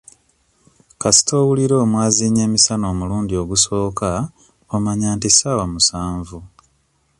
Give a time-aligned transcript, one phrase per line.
[1.01, 4.09] Kasita owulira omwaziinyi emisana omulundi ogusooka
[4.75, 6.39] omanya nti ssaawa musanvu.